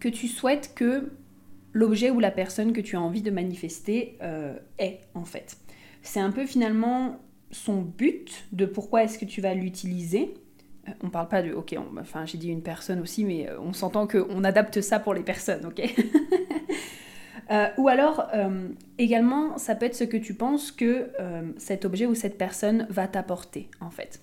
que 0.00 0.08
tu 0.08 0.26
souhaites 0.26 0.72
que 0.74 1.12
l'objet 1.72 2.10
ou 2.10 2.18
la 2.18 2.30
personne 2.30 2.72
que 2.72 2.80
tu 2.80 2.96
as 2.96 3.00
envie 3.00 3.22
de 3.22 3.30
manifester 3.30 4.18
euh, 4.22 4.58
ait, 4.78 5.00
en 5.14 5.24
fait. 5.24 5.56
C'est 6.02 6.20
un 6.20 6.32
peu 6.32 6.44
finalement 6.44 7.20
son 7.52 7.82
but 7.82 8.46
de 8.52 8.66
pourquoi 8.66 9.04
est-ce 9.04 9.18
que 9.18 9.24
tu 9.24 9.40
vas 9.40 9.54
l'utiliser 9.54 10.34
on 11.02 11.10
parle 11.10 11.28
pas 11.28 11.42
de, 11.42 11.52
ok, 11.52 11.76
enfin 12.00 12.26
j'ai 12.26 12.38
dit 12.38 12.48
une 12.48 12.62
personne 12.62 13.00
aussi, 13.00 13.24
mais 13.24 13.48
euh, 13.48 13.60
on 13.60 13.72
s'entend 13.72 14.06
qu'on 14.06 14.44
adapte 14.44 14.80
ça 14.80 14.98
pour 14.98 15.14
les 15.14 15.22
personnes, 15.22 15.66
ok? 15.66 15.82
Euh, 17.50 17.66
Ou 17.76 17.88
alors, 17.88 18.28
euh, 18.32 18.68
également, 18.96 19.58
ça 19.58 19.74
peut 19.74 19.84
être 19.84 19.96
ce 19.96 20.04
que 20.04 20.16
tu 20.16 20.32
penses 20.32 20.70
que 20.72 21.10
cet 21.58 21.84
objet 21.84 22.06
ou 22.06 22.14
cette 22.14 22.38
personne 22.38 22.86
va 22.88 23.08
t'apporter, 23.08 23.68
en 23.80 23.90
fait. 23.90 24.22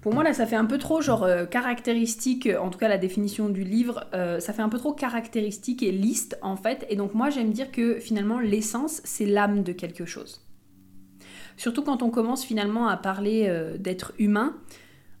Pour 0.00 0.14
moi, 0.14 0.22
là, 0.22 0.32
ça 0.32 0.46
fait 0.46 0.56
un 0.56 0.64
peu 0.64 0.78
trop, 0.78 1.00
genre, 1.00 1.24
euh, 1.24 1.44
caractéristique, 1.44 2.48
en 2.60 2.70
tout 2.70 2.78
cas 2.78 2.88
la 2.88 2.98
définition 2.98 3.48
du 3.48 3.64
livre, 3.64 4.06
euh, 4.14 4.38
ça 4.38 4.52
fait 4.52 4.62
un 4.62 4.68
peu 4.68 4.78
trop 4.78 4.92
caractéristique 4.92 5.82
et 5.82 5.90
liste, 5.90 6.38
en 6.40 6.56
fait. 6.56 6.86
Et 6.88 6.96
donc, 6.96 7.14
moi, 7.14 7.30
j'aime 7.30 7.50
dire 7.50 7.72
que 7.72 7.98
finalement, 7.98 8.38
l'essence, 8.38 9.00
c'est 9.04 9.26
l'âme 9.26 9.62
de 9.64 9.72
quelque 9.72 10.04
chose. 10.04 10.47
Surtout 11.58 11.82
quand 11.82 12.02
on 12.02 12.08
commence 12.08 12.44
finalement 12.44 12.86
à 12.86 12.96
parler 12.96 13.46
euh, 13.48 13.76
d'être 13.76 14.14
humain. 14.18 14.56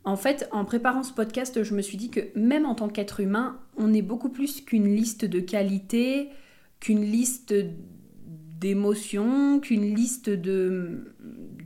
En 0.04 0.16
fait, 0.16 0.48
en 0.52 0.64
préparant 0.64 1.02
ce 1.02 1.12
podcast, 1.12 1.64
je 1.64 1.74
me 1.74 1.82
suis 1.82 1.98
dit 1.98 2.10
que 2.10 2.20
même 2.34 2.64
en 2.64 2.74
tant 2.76 2.88
qu'être 2.88 3.20
humain, 3.20 3.58
on 3.76 3.92
est 3.92 4.02
beaucoup 4.02 4.30
plus 4.30 4.62
qu'une 4.62 4.86
liste 4.86 5.24
de 5.24 5.40
qualités, 5.40 6.30
qu'une 6.80 7.02
liste 7.02 7.54
d'émotions, 8.60 9.58
qu'une 9.58 9.94
liste 9.94 10.30
de, 10.30 11.12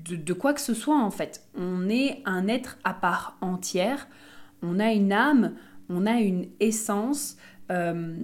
de, 0.09 0.33
quoi 0.33 0.55
que 0.55 0.61
ce 0.61 0.75
soit 0.75 0.99
en 0.99 1.11
fait. 1.11 1.45
On 1.55 1.89
est 1.89 2.23
un 2.25 2.49
être 2.49 2.79
à 2.83 2.95
part 2.95 3.37
entière, 3.43 4.09
on 4.63 4.81
a 4.81 4.91
une 4.93 5.13
âme, 5.13 5.53
on 5.91 6.07
a 6.07 6.21
une 6.21 6.47
essence. 6.61 7.37
Euh, 7.71 8.17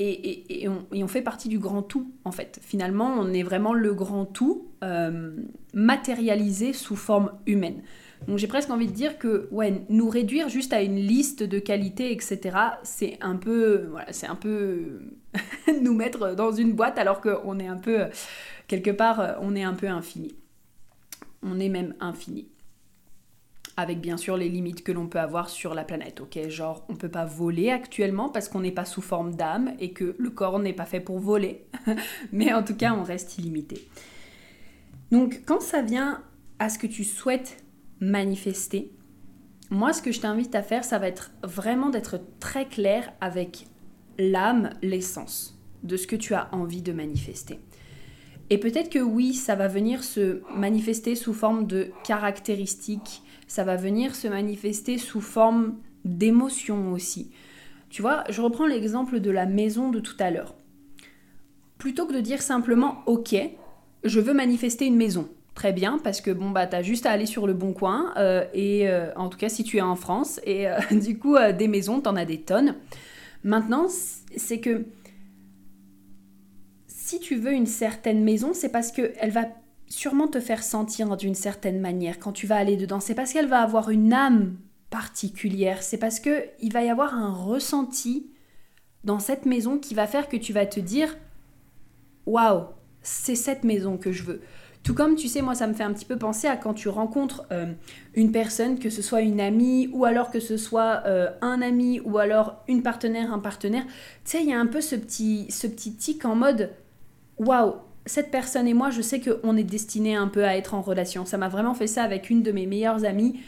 et, 0.00 0.68
on, 0.68 1.08
fait 1.08 1.22
partie 1.22 1.48
du 1.48 1.58
grand 1.58 1.82
tout, 1.82 2.12
en 2.24 2.32
fait. 2.32 2.58
Finalement, 2.62 3.14
on 3.18 3.32
est 3.32 3.42
vraiment 3.42 3.74
le 3.74 3.92
grand 3.94 4.24
tout 4.24 4.68
euh, 4.82 5.36
matérialisé 5.74 6.72
sous 6.72 6.96
forme 6.96 7.32
humaine. 7.46 7.82
Donc 8.28 8.38
j'ai 8.38 8.46
presque 8.46 8.70
envie 8.70 8.86
de 8.86 8.92
dire 8.92 9.18
que 9.18 9.48
ouais, 9.50 9.82
nous 9.88 10.08
réduire 10.10 10.48
juste 10.48 10.72
à 10.72 10.82
une 10.82 10.96
liste 10.96 11.42
de 11.42 11.58
qualités, 11.58 12.12
etc., 12.12 12.56
c'est 12.82 13.16
un 13.22 13.36
peu, 13.36 13.86
voilà, 13.90 14.12
c'est 14.12 14.26
un 14.26 14.34
peu 14.34 15.00
nous 15.82 15.94
mettre 15.94 16.34
dans 16.34 16.52
une 16.52 16.72
boîte 16.72 16.98
alors 16.98 17.20
qu'on 17.20 17.58
est 17.58 17.66
un 17.66 17.78
peu, 17.78 18.04
quelque 18.68 18.90
part, 18.90 19.38
on 19.40 19.56
est 19.56 19.62
un 19.62 19.74
peu 19.74 19.88
infini. 19.88 20.34
On 21.42 21.58
est 21.58 21.70
même 21.70 21.94
infini. 22.00 22.48
Avec 23.80 23.98
bien 23.98 24.18
sûr 24.18 24.36
les 24.36 24.50
limites 24.50 24.84
que 24.84 24.92
l'on 24.92 25.06
peut 25.06 25.18
avoir 25.18 25.48
sur 25.48 25.72
la 25.72 25.84
planète, 25.84 26.20
ok? 26.20 26.50
Genre, 26.50 26.84
on 26.90 26.96
peut 26.96 27.08
pas 27.08 27.24
voler 27.24 27.70
actuellement 27.70 28.28
parce 28.28 28.50
qu'on 28.50 28.60
n'est 28.60 28.72
pas 28.72 28.84
sous 28.84 29.00
forme 29.00 29.34
d'âme 29.34 29.72
et 29.80 29.92
que 29.92 30.14
le 30.18 30.28
corps 30.28 30.58
n'est 30.58 30.74
pas 30.74 30.84
fait 30.84 31.00
pour 31.00 31.18
voler. 31.18 31.64
Mais 32.32 32.52
en 32.52 32.62
tout 32.62 32.76
cas, 32.76 32.92
on 32.92 33.02
reste 33.02 33.38
illimité. 33.38 33.88
Donc, 35.10 35.40
quand 35.46 35.62
ça 35.62 35.80
vient 35.80 36.22
à 36.58 36.68
ce 36.68 36.78
que 36.78 36.86
tu 36.86 37.04
souhaites 37.04 37.64
manifester, 38.00 38.92
moi, 39.70 39.94
ce 39.94 40.02
que 40.02 40.12
je 40.12 40.20
t'invite 40.20 40.54
à 40.54 40.62
faire, 40.62 40.84
ça 40.84 40.98
va 40.98 41.08
être 41.08 41.30
vraiment 41.42 41.88
d'être 41.88 42.20
très 42.38 42.66
clair 42.66 43.10
avec 43.22 43.66
l'âme, 44.18 44.70
l'essence 44.82 45.58
de 45.84 45.96
ce 45.96 46.06
que 46.06 46.16
tu 46.16 46.34
as 46.34 46.54
envie 46.54 46.82
de 46.82 46.92
manifester. 46.92 47.60
Et 48.50 48.58
peut-être 48.58 48.90
que 48.90 48.98
oui, 48.98 49.32
ça 49.32 49.54
va 49.54 49.68
venir 49.68 50.02
se 50.02 50.42
manifester 50.54 51.14
sous 51.14 51.32
forme 51.32 51.66
de 51.66 51.90
caractéristiques, 52.04 53.22
ça 53.46 53.62
va 53.62 53.76
venir 53.76 54.14
se 54.14 54.26
manifester 54.26 54.98
sous 54.98 55.20
forme 55.20 55.76
d'émotions 56.04 56.92
aussi. 56.92 57.30
Tu 57.90 58.02
vois, 58.02 58.24
je 58.28 58.42
reprends 58.42 58.66
l'exemple 58.66 59.20
de 59.20 59.30
la 59.30 59.46
maison 59.46 59.90
de 59.90 60.00
tout 60.00 60.16
à 60.18 60.30
l'heure. 60.30 60.54
Plutôt 61.78 62.06
que 62.06 62.12
de 62.12 62.20
dire 62.20 62.42
simplement 62.42 63.02
OK, 63.06 63.34
je 64.04 64.20
veux 64.20 64.34
manifester 64.34 64.86
une 64.86 64.96
maison 64.96 65.28
très 65.54 65.72
bien 65.72 66.00
parce 66.02 66.20
que 66.20 66.30
bon 66.30 66.50
bah 66.50 66.66
t'as 66.66 66.82
juste 66.82 67.06
à 67.06 67.10
aller 67.10 67.26
sur 67.26 67.46
le 67.46 67.52
bon 67.52 67.72
coin 67.72 68.14
euh, 68.16 68.44
et 68.54 68.88
euh, 68.88 69.12
en 69.16 69.28
tout 69.28 69.36
cas 69.36 69.48
si 69.48 69.62
tu 69.64 69.76
es 69.76 69.82
en 69.82 69.96
France 69.96 70.40
et 70.44 70.68
euh, 70.68 70.78
du 70.90 71.18
coup 71.18 71.36
des 71.58 71.68
maisons 71.68 72.00
t'en 72.00 72.16
as 72.16 72.24
des 72.24 72.40
tonnes. 72.40 72.76
Maintenant 73.44 73.86
c'est 74.36 74.60
que 74.60 74.84
si 77.10 77.18
tu 77.18 77.34
veux 77.34 77.52
une 77.52 77.66
certaine 77.66 78.22
maison 78.22 78.54
c'est 78.54 78.68
parce 78.68 78.92
que 78.92 79.12
elle 79.18 79.32
va 79.32 79.46
sûrement 79.88 80.28
te 80.28 80.38
faire 80.38 80.62
sentir 80.62 81.16
d'une 81.16 81.34
certaine 81.34 81.80
manière 81.80 82.20
quand 82.20 82.30
tu 82.30 82.46
vas 82.46 82.54
aller 82.54 82.76
dedans. 82.76 83.00
C'est 83.00 83.16
parce 83.16 83.32
qu'elle 83.32 83.48
va 83.48 83.62
avoir 83.62 83.90
une 83.90 84.12
âme 84.12 84.56
particulière. 84.90 85.82
C'est 85.82 85.98
parce 85.98 86.20
que 86.20 86.44
il 86.60 86.72
va 86.72 86.84
y 86.84 86.88
avoir 86.88 87.14
un 87.14 87.32
ressenti 87.32 88.30
dans 89.02 89.18
cette 89.18 89.44
maison 89.44 89.76
qui 89.76 89.94
va 89.94 90.06
faire 90.06 90.28
que 90.28 90.36
tu 90.36 90.52
vas 90.52 90.66
te 90.66 90.78
dire 90.78 91.16
waouh 92.26 92.66
c'est 93.02 93.34
cette 93.34 93.64
maison 93.64 93.96
que 93.96 94.12
je 94.12 94.22
veux. 94.22 94.40
Tout 94.82 94.94
comme, 94.94 95.14
tu 95.14 95.28
sais, 95.28 95.42
moi, 95.42 95.54
ça 95.54 95.66
me 95.66 95.74
fait 95.74 95.82
un 95.82 95.92
petit 95.92 96.06
peu 96.06 96.16
penser 96.16 96.46
à 96.46 96.56
quand 96.56 96.72
tu 96.72 96.88
rencontres 96.88 97.46
euh, 97.50 97.72
une 98.14 98.32
personne, 98.32 98.78
que 98.78 98.88
ce 98.88 99.02
soit 99.02 99.20
une 99.20 99.40
amie, 99.40 99.90
ou 99.92 100.06
alors 100.06 100.30
que 100.30 100.40
ce 100.40 100.56
soit 100.56 101.02
euh, 101.06 101.30
un 101.42 101.60
ami, 101.60 102.00
ou 102.00 102.16
alors 102.16 102.62
une 102.66 102.82
partenaire, 102.82 103.32
un 103.32 103.38
partenaire. 103.40 103.84
Tu 103.84 103.92
sais, 104.24 104.42
il 104.42 104.48
y 104.48 104.54
a 104.54 104.58
un 104.58 104.66
peu 104.66 104.80
ce 104.80 104.96
petit, 104.96 105.50
ce 105.50 105.66
petit 105.66 105.94
tic 105.94 106.24
en 106.24 106.34
mode 106.34 106.70
Waouh, 107.40 107.76
cette 108.04 108.30
personne 108.30 108.68
et 108.68 108.74
moi, 108.74 108.90
je 108.90 109.00
sais 109.00 109.18
qu'on 109.18 109.56
est 109.56 109.64
destiné 109.64 110.14
un 110.14 110.28
peu 110.28 110.44
à 110.44 110.56
être 110.58 110.74
en 110.74 110.82
relation. 110.82 111.24
Ça 111.24 111.38
m'a 111.38 111.48
vraiment 111.48 111.72
fait 111.72 111.86
ça 111.86 112.02
avec 112.02 112.28
une 112.28 112.42
de 112.42 112.52
mes 112.52 112.66
meilleures 112.66 113.06
amies. 113.06 113.40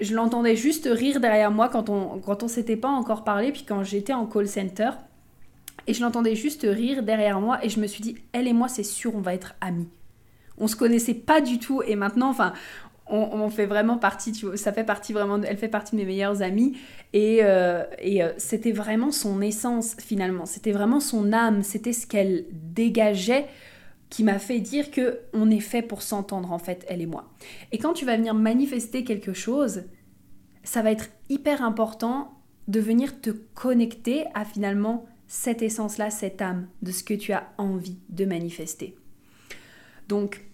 Je 0.00 0.14
l'entendais 0.14 0.56
juste 0.56 0.88
rire 0.90 1.20
derrière 1.20 1.50
moi 1.50 1.68
quand 1.68 1.90
on, 1.90 2.18
quand 2.18 2.42
on 2.42 2.48
s'était 2.48 2.76
pas 2.76 2.88
encore 2.88 3.24
parlé, 3.24 3.52
puis 3.52 3.64
quand 3.68 3.84
j'étais 3.84 4.14
en 4.14 4.24
call 4.24 4.48
center. 4.48 4.90
Et 5.86 5.92
je 5.92 6.02
l'entendais 6.02 6.34
juste 6.34 6.66
rire 6.68 7.02
derrière 7.02 7.38
moi, 7.38 7.62
et 7.62 7.68
je 7.68 7.78
me 7.78 7.86
suis 7.86 8.02
dit, 8.02 8.16
elle 8.32 8.48
et 8.48 8.54
moi, 8.54 8.68
c'est 8.68 8.82
sûr, 8.82 9.14
on 9.14 9.20
va 9.20 9.34
être 9.34 9.54
amis 9.60 9.88
on 10.58 10.68
se 10.68 10.76
connaissait 10.76 11.14
pas 11.14 11.40
du 11.40 11.58
tout 11.58 11.82
et 11.82 11.96
maintenant, 11.96 12.30
enfin, 12.30 12.52
on, 13.08 13.48
fait 13.50 13.66
vraiment 13.66 13.98
partie, 13.98 14.32
tu 14.32 14.46
vois, 14.46 14.56
ça 14.56 14.72
fait 14.72 14.84
partie 14.84 15.12
vraiment, 15.12 15.40
elle 15.42 15.56
fait 15.58 15.68
partie 15.68 15.92
de 15.94 16.00
mes 16.00 16.06
meilleures 16.06 16.42
amies 16.42 16.76
et, 17.12 17.38
euh, 17.42 17.84
et 18.00 18.22
euh, 18.22 18.32
c'était 18.36 18.72
vraiment 18.72 19.12
son 19.12 19.40
essence 19.40 19.96
finalement, 20.00 20.44
c'était 20.44 20.72
vraiment 20.72 20.98
son 20.98 21.32
âme, 21.32 21.62
c'était 21.62 21.92
ce 21.92 22.06
qu'elle 22.06 22.46
dégageait 22.50 23.46
qui 24.10 24.24
m'a 24.24 24.38
fait 24.38 24.60
dire 24.60 24.90
que 24.90 25.20
on 25.32 25.50
est 25.50 25.60
fait 25.60 25.82
pour 25.82 26.02
s'entendre 26.02 26.52
en 26.52 26.58
fait, 26.58 26.84
elle 26.88 27.00
et 27.00 27.06
moi. 27.06 27.28
Et 27.72 27.78
quand 27.78 27.92
tu 27.92 28.04
vas 28.04 28.16
venir 28.16 28.34
manifester 28.34 29.04
quelque 29.04 29.32
chose, 29.32 29.84
ça 30.64 30.82
va 30.82 30.90
être 30.90 31.08
hyper 31.28 31.62
important 31.62 32.32
de 32.68 32.80
venir 32.80 33.20
te 33.20 33.30
connecter 33.30 34.24
à 34.34 34.44
finalement 34.44 35.06
cette 35.28 35.62
essence-là, 35.62 36.10
cette 36.10 36.42
âme 36.42 36.68
de 36.82 36.92
ce 36.92 37.04
que 37.04 37.14
tu 37.14 37.32
as 37.32 37.52
envie 37.58 37.98
de 38.08 38.24
manifester. 38.24 38.96
Donc, 40.08 40.44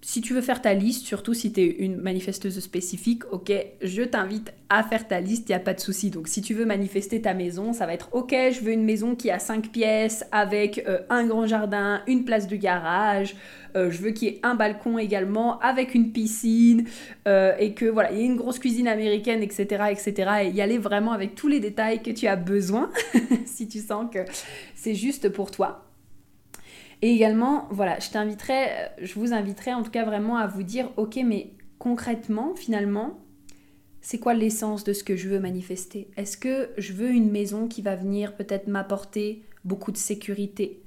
si 0.00 0.20
tu 0.20 0.32
veux 0.32 0.40
faire 0.40 0.62
ta 0.62 0.74
liste, 0.74 1.06
surtout 1.06 1.34
si 1.34 1.52
tu 1.52 1.60
es 1.60 1.66
une 1.66 1.96
manifesteuse 1.96 2.58
spécifique, 2.60 3.22
ok, 3.32 3.52
je 3.82 4.02
t'invite 4.02 4.52
à 4.68 4.82
faire 4.82 5.08
ta 5.08 5.20
liste, 5.20 5.48
il 5.48 5.52
n'y 5.52 5.56
a 5.56 5.60
pas 5.60 5.74
de 5.74 5.80
souci. 5.80 6.10
Donc 6.10 6.28
si 6.28 6.40
tu 6.40 6.54
veux 6.54 6.64
manifester 6.64 7.20
ta 7.20 7.34
maison, 7.34 7.72
ça 7.72 7.86
va 7.86 7.94
être 7.94 8.08
ok, 8.12 8.34
je 8.52 8.60
veux 8.60 8.72
une 8.72 8.84
maison 8.84 9.14
qui 9.14 9.30
a 9.30 9.38
5 9.38 9.70
pièces 9.70 10.24
avec 10.30 10.84
euh, 10.86 11.00
un 11.10 11.26
grand 11.26 11.46
jardin, 11.46 12.02
une 12.06 12.24
place 12.24 12.46
de 12.46 12.56
garage, 12.56 13.34
euh, 13.76 13.90
je 13.90 14.00
veux 14.00 14.10
qu'il 14.10 14.28
y 14.28 14.30
ait 14.32 14.40
un 14.42 14.54
balcon 14.54 14.98
également 14.98 15.58
avec 15.60 15.94
une 15.94 16.12
piscine 16.12 16.84
euh, 17.26 17.54
et 17.58 17.74
que 17.74 17.86
voilà, 17.86 18.12
il 18.12 18.18
y 18.18 18.22
ait 18.22 18.26
une 18.26 18.36
grosse 18.36 18.58
cuisine 18.58 18.88
américaine, 18.88 19.42
etc., 19.42 19.84
etc. 19.90 20.30
Et 20.44 20.50
y 20.50 20.60
aller 20.60 20.78
vraiment 20.78 21.12
avec 21.12 21.34
tous 21.34 21.48
les 21.48 21.60
détails 21.60 22.02
que 22.02 22.10
tu 22.10 22.26
as 22.26 22.36
besoin 22.36 22.90
si 23.46 23.66
tu 23.68 23.80
sens 23.80 24.06
que 24.12 24.20
c'est 24.74 24.94
juste 24.94 25.28
pour 25.30 25.50
toi. 25.50 25.87
Et 27.02 27.12
également, 27.12 27.68
voilà, 27.70 27.98
je 28.00 28.10
t'inviterai, 28.10 28.90
je 29.00 29.14
vous 29.14 29.32
inviterai 29.32 29.72
en 29.72 29.82
tout 29.82 29.90
cas 29.90 30.04
vraiment 30.04 30.36
à 30.36 30.46
vous 30.46 30.64
dire, 30.64 30.90
ok, 30.96 31.18
mais 31.24 31.52
concrètement, 31.78 32.54
finalement, 32.56 33.18
c'est 34.00 34.18
quoi 34.18 34.34
l'essence 34.34 34.84
de 34.84 34.92
ce 34.92 35.04
que 35.04 35.16
je 35.16 35.28
veux 35.28 35.38
manifester? 35.38 36.10
Est-ce 36.16 36.36
que 36.36 36.70
je 36.76 36.92
veux 36.92 37.10
une 37.10 37.30
maison 37.30 37.68
qui 37.68 37.82
va 37.82 37.94
venir 37.94 38.34
peut-être 38.34 38.66
m'apporter 38.66 39.42
beaucoup 39.64 39.92
de 39.92 39.96
sécurité, 39.96 40.82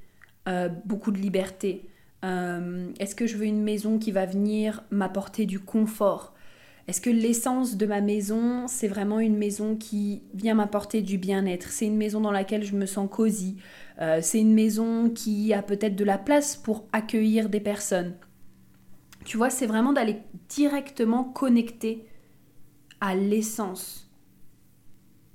euh, 0.47 0.69
beaucoup 0.85 1.11
de 1.11 1.19
liberté? 1.19 1.87
Euh, 2.25 2.91
Est-ce 2.99 3.15
que 3.15 3.27
je 3.27 3.37
veux 3.37 3.45
une 3.45 3.63
maison 3.63 3.97
qui 3.97 4.11
va 4.11 4.25
venir 4.25 4.83
m'apporter 4.91 5.45
du 5.45 5.59
confort? 5.59 6.33
Est-ce 6.87 6.99
que 6.99 7.09
l'essence 7.09 7.77
de 7.77 7.85
ma 7.85 8.01
maison, 8.01 8.67
c'est 8.67 8.87
vraiment 8.87 9.19
une 9.19 9.37
maison 9.37 9.75
qui 9.75 10.23
vient 10.33 10.55
m'apporter 10.55 11.01
du 11.01 11.17
bien-être? 11.17 11.69
C'est 11.69 11.85
une 11.85 11.97
maison 11.97 12.21
dans 12.21 12.31
laquelle 12.31 12.63
je 12.63 12.75
me 12.75 12.85
sens 12.85 13.07
cosy. 13.09 13.57
Euh, 13.99 14.19
C'est 14.21 14.39
une 14.39 14.53
maison 14.53 15.09
qui 15.09 15.53
a 15.53 15.61
peut-être 15.61 15.95
de 15.95 16.03
la 16.03 16.17
place 16.17 16.55
pour 16.57 16.85
accueillir 16.91 17.49
des 17.49 17.59
personnes. 17.59 18.15
Tu 19.25 19.37
vois, 19.37 19.49
c'est 19.49 19.67
vraiment 19.67 19.93
d'aller 19.93 20.17
directement 20.49 21.23
connecter 21.23 22.05
à 22.99 23.15
l'essence 23.15 24.11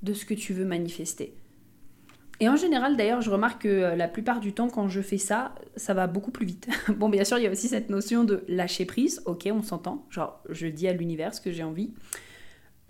de 0.02 0.12
ce 0.12 0.24
que 0.24 0.34
tu 0.34 0.52
veux 0.52 0.64
manifester. 0.64 1.34
Et 2.38 2.48
en 2.48 2.56
général, 2.56 2.96
d'ailleurs, 2.96 3.22
je 3.22 3.30
remarque 3.30 3.62
que 3.62 3.68
euh, 3.68 3.96
la 3.96 4.08
plupart 4.08 4.40
du 4.40 4.52
temps, 4.52 4.68
quand 4.68 4.88
je 4.88 5.00
fais 5.00 5.18
ça, 5.18 5.54
ça 5.76 5.94
va 5.94 6.06
beaucoup 6.06 6.30
plus 6.30 6.44
vite. 6.44 6.68
bon, 6.96 7.08
bien 7.08 7.24
sûr, 7.24 7.38
il 7.38 7.44
y 7.44 7.46
a 7.46 7.50
aussi 7.50 7.68
cette 7.68 7.88
notion 7.88 8.24
de 8.24 8.44
lâcher 8.48 8.84
prise. 8.84 9.22
Ok, 9.24 9.48
on 9.50 9.62
s'entend. 9.62 10.04
Genre, 10.10 10.38
je 10.50 10.66
dis 10.66 10.86
à 10.86 10.92
l'univers 10.92 11.34
ce 11.34 11.40
que 11.40 11.50
j'ai 11.50 11.62
envie. 11.62 11.92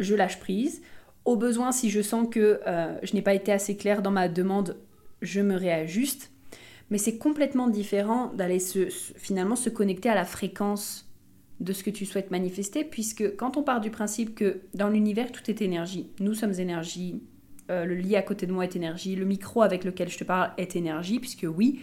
Je 0.00 0.14
lâche 0.14 0.40
prise. 0.40 0.82
Au 1.24 1.36
besoin, 1.36 1.72
si 1.72 1.90
je 1.90 2.02
sens 2.02 2.28
que 2.30 2.60
euh, 2.66 2.96
je 3.02 3.14
n'ai 3.14 3.22
pas 3.22 3.34
été 3.34 3.52
assez 3.52 3.76
claire 3.76 4.02
dans 4.02 4.10
ma 4.10 4.28
demande, 4.28 4.76
je 5.22 5.40
me 5.40 5.54
réajuste. 5.54 6.30
Mais 6.90 6.98
c'est 6.98 7.18
complètement 7.18 7.68
différent 7.68 8.32
d'aller 8.34 8.60
finalement 9.16 9.56
se 9.56 9.70
connecter 9.70 10.08
à 10.08 10.14
la 10.14 10.24
fréquence 10.24 11.06
de 11.58 11.72
ce 11.72 11.82
que 11.82 11.90
tu 11.90 12.04
souhaites 12.04 12.30
manifester, 12.30 12.84
puisque 12.84 13.36
quand 13.36 13.56
on 13.56 13.62
part 13.62 13.80
du 13.80 13.90
principe 13.90 14.34
que 14.34 14.60
dans 14.74 14.88
l'univers, 14.88 15.32
tout 15.32 15.50
est 15.50 15.62
énergie, 15.62 16.10
nous 16.20 16.34
sommes 16.34 16.52
énergie, 16.60 17.22
euh, 17.70 17.84
le 17.84 17.94
lit 17.94 18.16
à 18.16 18.22
côté 18.22 18.46
de 18.46 18.52
moi 18.52 18.64
est 18.64 18.76
énergie, 18.76 19.16
le 19.16 19.24
micro 19.24 19.62
avec 19.62 19.84
lequel 19.84 20.08
je 20.08 20.18
te 20.18 20.24
parle 20.24 20.52
est 20.56 20.76
énergie, 20.76 21.18
puisque 21.18 21.46
oui, 21.48 21.80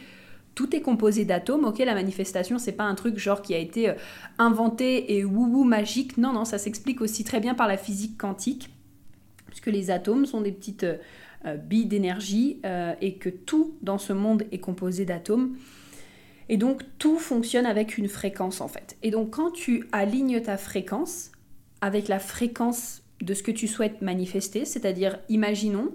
tout 0.55 0.75
est 0.75 0.81
composé 0.81 1.25
d'atomes, 1.25 1.65
ok 1.65 1.79
La 1.79 1.93
manifestation, 1.93 2.57
c'est 2.57 2.73
pas 2.73 2.83
un 2.83 2.95
truc 2.95 3.17
genre 3.17 3.41
qui 3.41 3.53
a 3.53 3.57
été 3.57 3.89
euh, 3.89 3.93
inventé 4.37 5.17
et 5.17 5.25
wouhou 5.25 5.63
magique. 5.63 6.17
Non, 6.17 6.33
non, 6.33 6.45
ça 6.45 6.57
s'explique 6.57 7.01
aussi 7.01 7.23
très 7.23 7.39
bien 7.39 7.55
par 7.55 7.67
la 7.67 7.77
physique 7.77 8.17
quantique, 8.17 8.69
puisque 9.47 9.67
les 9.67 9.91
atomes 9.91 10.25
sont 10.25 10.41
des 10.41 10.51
petites 10.51 10.83
euh, 10.83 11.57
billes 11.57 11.87
d'énergie 11.87 12.61
et 13.01 13.15
que 13.15 13.27
tout 13.27 13.75
dans 13.81 13.97
ce 13.97 14.13
monde 14.13 14.43
est 14.53 14.59
composé 14.59 15.03
d'atomes. 15.03 15.57
Et 16.49 16.57
donc 16.57 16.83
tout 16.97 17.19
fonctionne 17.19 17.65
avec 17.65 17.97
une 17.97 18.07
fréquence 18.07 18.61
en 18.61 18.67
fait. 18.67 18.97
Et 19.03 19.11
donc 19.11 19.31
quand 19.31 19.51
tu 19.51 19.87
alignes 19.91 20.41
ta 20.41 20.57
fréquence 20.57 21.31
avec 21.81 22.07
la 22.07 22.19
fréquence 22.19 23.02
de 23.23 23.33
ce 23.33 23.43
que 23.43 23.51
tu 23.51 23.67
souhaites 23.67 24.01
manifester, 24.01 24.65
c'est-à-dire 24.65 25.19
imaginons 25.29 25.91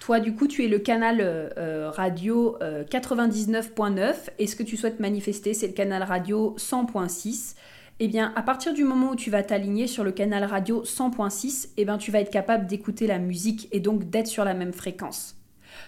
toi, 0.00 0.20
du 0.20 0.34
coup, 0.34 0.46
tu 0.46 0.64
es 0.64 0.68
le 0.68 0.78
canal 0.78 1.20
euh, 1.20 1.48
euh, 1.56 1.90
radio 1.90 2.56
99.9 2.60 3.98
euh, 3.98 4.12
et 4.38 4.46
ce 4.46 4.54
que 4.54 4.62
tu 4.62 4.76
souhaites 4.76 5.00
manifester, 5.00 5.54
c'est 5.54 5.66
le 5.66 5.72
canal 5.72 6.02
radio 6.02 6.54
100.6. 6.58 7.56
Eh 7.98 8.08
bien, 8.08 8.32
à 8.36 8.42
partir 8.42 8.74
du 8.74 8.84
moment 8.84 9.12
où 9.12 9.16
tu 9.16 9.30
vas 9.30 9.42
t'aligner 9.42 9.86
sur 9.86 10.04
le 10.04 10.12
canal 10.12 10.44
radio 10.44 10.82
100.6, 10.84 11.70
eh 11.76 11.84
bien, 11.84 11.96
tu 11.96 12.10
vas 12.10 12.20
être 12.20 12.30
capable 12.30 12.66
d'écouter 12.66 13.06
la 13.06 13.18
musique 13.18 13.68
et 13.72 13.80
donc 13.80 14.10
d'être 14.10 14.26
sur 14.26 14.44
la 14.44 14.52
même 14.52 14.74
fréquence. 14.74 15.35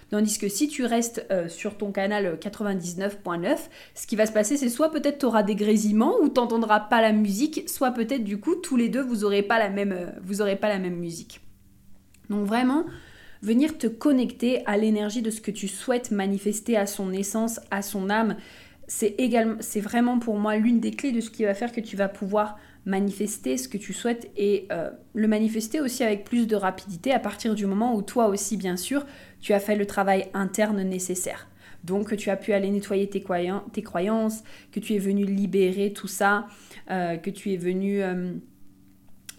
Tandis 0.09 0.37
que 0.37 0.47
si 0.47 0.67
tu 0.67 0.85
restes 0.85 1.25
sur 1.47 1.77
ton 1.77 1.91
canal 1.91 2.37
99.9, 2.39 3.57
ce 3.95 4.07
qui 4.07 4.15
va 4.15 4.25
se 4.25 4.31
passer, 4.31 4.57
c'est 4.57 4.69
soit 4.69 4.91
peut-être 4.91 5.19
tu 5.19 5.25
auras 5.25 5.43
des 5.43 5.55
grésillements 5.55 6.15
ou 6.21 6.29
tu 6.29 6.39
n'entendras 6.39 6.79
pas 6.79 7.01
la 7.01 7.11
musique, 7.11 7.69
soit 7.69 7.91
peut-être 7.91 8.23
du 8.23 8.39
coup 8.39 8.55
tous 8.55 8.75
les 8.75 8.89
deux 8.89 9.01
vous 9.01 9.17
n'aurez 9.17 9.43
pas 9.43 9.59
la 9.59 9.69
même, 9.69 10.13
vous 10.23 10.41
aurez 10.41 10.55
pas 10.55 10.69
la 10.69 10.79
même 10.79 10.97
musique. 10.97 11.41
Donc 12.29 12.45
vraiment, 12.45 12.85
venir 13.41 13.77
te 13.77 13.87
connecter 13.87 14.65
à 14.65 14.77
l'énergie 14.77 15.21
de 15.21 15.31
ce 15.31 15.41
que 15.41 15.51
tu 15.51 15.67
souhaites 15.67 16.11
manifester 16.11 16.77
à 16.77 16.85
son 16.85 17.11
essence, 17.11 17.59
à 17.71 17.81
son 17.81 18.09
âme. 18.09 18.35
C'est 18.87 19.15
également, 19.17 19.57
c'est 19.59 19.81
vraiment 19.81 20.19
pour 20.19 20.37
moi 20.37 20.55
l'une 20.57 20.79
des 20.79 20.91
clés 20.91 21.11
de 21.11 21.21
ce 21.21 21.29
qui 21.29 21.43
va 21.43 21.53
faire 21.53 21.71
que 21.71 21.81
tu 21.81 21.95
vas 21.95 22.09
pouvoir 22.09 22.57
manifester 22.85 23.57
ce 23.57 23.67
que 23.67 23.77
tu 23.77 23.93
souhaites 23.93 24.31
et 24.37 24.67
euh, 24.71 24.89
le 25.13 25.27
manifester 25.27 25.81
aussi 25.81 26.03
avec 26.03 26.23
plus 26.23 26.47
de 26.47 26.55
rapidité 26.55 27.11
à 27.11 27.19
partir 27.19 27.55
du 27.55 27.65
moment 27.65 27.95
où 27.95 28.01
toi 28.01 28.27
aussi, 28.27 28.57
bien 28.57 28.77
sûr, 28.77 29.05
tu 29.41 29.53
as 29.53 29.59
fait 29.59 29.75
le 29.75 29.85
travail 29.85 30.27
interne 30.33 30.81
nécessaire. 30.81 31.47
Donc 31.83 32.09
que 32.09 32.15
tu 32.15 32.29
as 32.29 32.35
pu 32.35 32.51
aller 32.53 32.69
nettoyer 32.69 33.09
tes, 33.09 33.21
croyances, 33.21 34.43
que 34.71 34.79
tu 34.79 34.95
es 34.95 34.97
venu 34.97 35.25
libérer 35.25 35.93
tout 35.93 36.07
ça, 36.07 36.47
euh, 36.91 37.15
que 37.15 37.29
tu 37.29 37.53
es 37.53 37.57
venu 37.57 38.01
euh, 38.01 38.33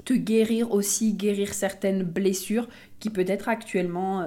te 0.07 0.15
guérir 0.15 0.73
aussi, 0.73 1.13
guérir 1.13 1.53
certaines 1.53 2.03
blessures 2.03 2.67
qui 2.99 3.11
peut-être 3.11 3.49
actuellement 3.49 4.27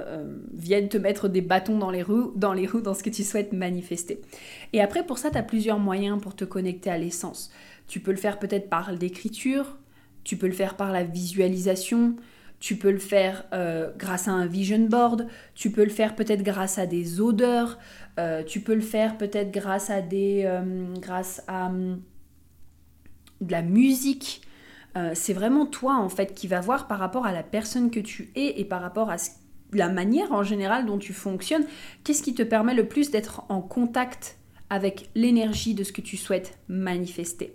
viennent 0.52 0.90
te 0.90 0.98
mettre 0.98 1.28
des 1.28 1.42
bâtons 1.42 1.78
dans 1.78 1.92
les 1.92 2.02
roues, 2.02 2.34
dans 2.36 2.54
les 2.54 2.66
roues, 2.66 2.82
dans 2.82 2.96
ce 2.96 3.04
que 3.04 3.12
tu 3.12 3.24
souhaites 3.24 3.54
manifester. 3.54 4.22
Et 4.74 4.82
après, 4.82 5.04
pour 5.04 5.20
ça, 5.20 5.30
tu 5.30 5.38
as 5.38 5.44
plusieurs 5.44 5.78
moyens 5.78 6.20
pour 6.20 6.36
te 6.36 6.44
connecter 6.44 6.90
à 6.90 6.98
l'essence. 6.98 7.52
Tu 7.88 8.00
peux 8.00 8.12
le 8.12 8.18
faire 8.18 8.40
peut-être 8.40 8.70
par 8.70 8.92
l'écriture, 8.92 9.78
tu 10.24 10.38
peux 10.38 10.48
le 10.48 10.54
faire 10.54 10.76
par 10.76 10.92
la 10.92 11.04
visualisation, 11.04 12.16
tu 12.60 12.78
peux 12.78 12.92
le 12.92 13.00
faire 13.00 13.46
euh, 13.54 13.92
grâce 13.98 14.28
à 14.28 14.32
un 14.32 14.46
vision 14.46 14.80
board, 14.80 15.28
tu 15.54 15.72
peux 15.72 15.84
le 15.84 15.90
faire 15.90 16.16
peut-être 16.16 16.44
grâce 16.44 16.80
à 16.80 16.86
des 16.86 17.20
odeurs, 17.20 17.78
euh, 18.20 18.44
tu 18.44 18.62
peux 18.62 18.76
le 18.76 18.82
faire 18.82 19.18
peut-être 19.18 19.52
grâce 19.52 19.90
à 19.90 20.02
des, 20.02 20.50
grâce 21.00 21.44
à 21.48 21.68
hum, 21.68 22.02
de 23.42 23.52
la 23.52 23.62
musique. 23.62 24.42
Euh, 24.96 25.12
c'est 25.16 25.34
vraiment 25.34 25.66
toi 25.66 25.96
en 25.96 26.10
fait 26.10 26.34
qui 26.34 26.48
va 26.48 26.60
voir 26.60 26.88
par 26.88 27.00
rapport 27.00 27.26
à 27.26 27.32
la 27.32 27.42
personne 27.42 27.90
que 27.90 28.00
tu 28.00 28.32
es 28.36 28.60
et 28.60 28.66
par 28.66 28.82
rapport 28.82 29.10
à 29.10 29.16
la 29.72 29.90
manière 29.90 30.32
en 30.32 30.44
général 30.44 30.86
dont 30.86 31.00
tu 31.00 31.14
fonctionnes, 31.14 31.66
qu'est-ce 32.04 32.22
qui 32.22 32.36
te 32.36 32.44
permet 32.44 32.76
le 32.76 32.88
plus 32.88 33.10
d'être 33.10 33.44
en 33.50 33.62
contact 33.62 34.38
avec 34.70 35.10
l'énergie 35.16 35.74
de 35.74 35.84
ce 35.84 35.92
que 35.92 36.02
tu 36.02 36.16
souhaites 36.16 36.60
manifester? 36.68 37.54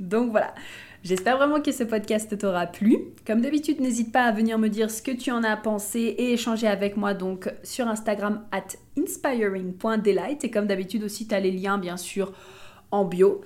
Donc 0.00 0.30
voilà, 0.30 0.54
j'espère 1.02 1.36
vraiment 1.36 1.60
que 1.60 1.72
ce 1.72 1.84
podcast 1.84 2.36
t'aura 2.36 2.66
plu. 2.66 2.98
Comme 3.26 3.40
d'habitude, 3.40 3.80
n'hésite 3.80 4.12
pas 4.12 4.24
à 4.24 4.32
venir 4.32 4.58
me 4.58 4.68
dire 4.68 4.90
ce 4.90 5.02
que 5.02 5.10
tu 5.10 5.30
en 5.30 5.44
as 5.44 5.56
pensé 5.56 6.00
et 6.00 6.32
échanger 6.32 6.66
avec 6.66 6.96
moi 6.96 7.14
donc 7.14 7.52
sur 7.62 7.86
Instagram 7.86 8.44
at 8.50 8.76
inspiring.delight. 8.98 10.44
Et 10.44 10.50
comme 10.50 10.66
d'habitude 10.66 11.04
aussi, 11.04 11.28
tu 11.28 11.34
as 11.34 11.40
les 11.40 11.52
liens 11.52 11.78
bien 11.78 11.96
sûr 11.96 12.32
en 12.90 13.04
bio. 13.04 13.42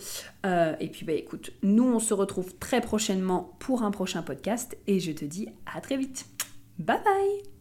Euh, 0.47 0.75
et 0.81 0.89
puis 0.89 1.05
bah 1.05 1.13
écoute, 1.13 1.51
nous 1.63 1.85
on 1.85 1.99
se 1.99 2.15
retrouve 2.15 2.57
très 2.59 2.81
prochainement 2.81 3.57
pour 3.59 3.83
un 3.83 3.91
prochain 3.91 4.23
podcast 4.23 4.77
et 4.87 5.01
je 5.01 5.13
te 5.13 5.25
dis 5.25 5.49
à 5.75 5.81
très 5.81 5.97
vite. 5.97 6.27
Bye 6.79 7.01
bye 7.05 7.54